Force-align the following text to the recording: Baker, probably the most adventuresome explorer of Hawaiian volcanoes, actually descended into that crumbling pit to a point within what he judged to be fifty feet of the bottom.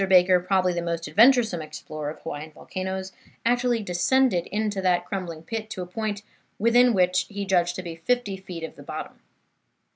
Baker, 0.09 0.39
probably 0.39 0.73
the 0.73 0.81
most 0.81 1.07
adventuresome 1.07 1.61
explorer 1.61 2.09
of 2.09 2.21
Hawaiian 2.21 2.51
volcanoes, 2.53 3.11
actually 3.45 3.83
descended 3.83 4.47
into 4.47 4.81
that 4.81 5.05
crumbling 5.05 5.43
pit 5.43 5.69
to 5.69 5.83
a 5.83 5.85
point 5.85 6.23
within 6.57 6.93
what 6.95 7.17
he 7.29 7.45
judged 7.45 7.75
to 7.75 7.83
be 7.83 7.97
fifty 7.97 8.35
feet 8.35 8.63
of 8.63 8.75
the 8.77 8.81
bottom. 8.81 9.19